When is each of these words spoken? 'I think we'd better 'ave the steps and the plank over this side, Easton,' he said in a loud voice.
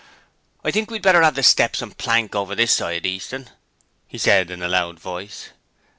'I 0.63 0.71
think 0.71 0.89
we'd 0.89 1.03
better 1.03 1.21
'ave 1.21 1.35
the 1.35 1.43
steps 1.43 1.79
and 1.79 1.91
the 1.91 1.95
plank 1.95 2.33
over 2.33 2.55
this 2.55 2.73
side, 2.73 3.05
Easton,' 3.05 3.51
he 4.07 4.17
said 4.17 4.49
in 4.49 4.63
a 4.63 4.67
loud 4.67 4.99
voice. 4.99 5.49